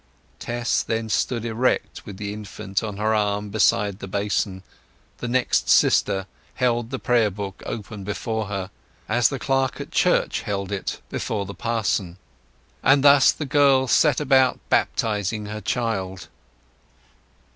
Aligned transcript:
Tess 0.39 0.81
then 0.81 1.09
stood 1.09 1.45
erect 1.45 2.07
with 2.07 2.17
the 2.17 2.33
infant 2.33 2.81
on 2.81 2.97
her 2.97 3.13
arm 3.13 3.51
beside 3.51 3.99
the 3.99 4.07
basin; 4.07 4.63
the 5.19 5.27
next 5.27 5.69
sister 5.69 6.25
held 6.55 6.89
the 6.89 6.97
Prayer 6.97 7.29
Book 7.29 7.61
open 7.67 8.03
before 8.03 8.47
her, 8.47 8.71
as 9.07 9.29
the 9.29 9.37
clerk 9.37 9.79
at 9.79 9.91
church 9.91 10.41
held 10.41 10.71
it 10.71 10.99
before 11.09 11.45
the 11.45 11.53
parson; 11.53 12.17
and 12.81 13.03
thus 13.03 13.31
the 13.31 13.45
girl 13.45 13.87
set 13.87 14.19
about 14.19 14.57
baptizing 14.71 15.45
her 15.45 15.61
child. 15.61 16.29